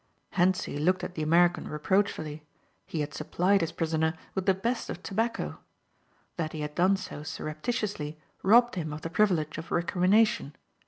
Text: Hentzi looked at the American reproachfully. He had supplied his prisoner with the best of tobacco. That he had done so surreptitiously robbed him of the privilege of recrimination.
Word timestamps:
Hentzi 0.31 0.79
looked 0.79 1.03
at 1.03 1.13
the 1.13 1.21
American 1.21 1.67
reproachfully. 1.67 2.43
He 2.87 3.01
had 3.01 3.13
supplied 3.13 3.61
his 3.61 3.71
prisoner 3.71 4.15
with 4.33 4.47
the 4.47 4.55
best 4.55 4.89
of 4.89 5.03
tobacco. 5.03 5.59
That 6.37 6.53
he 6.53 6.61
had 6.61 6.73
done 6.73 6.97
so 6.97 7.21
surreptitiously 7.21 8.17
robbed 8.41 8.73
him 8.73 8.93
of 8.93 9.01
the 9.01 9.11
privilege 9.11 9.59
of 9.59 9.71
recrimination. 9.71 10.55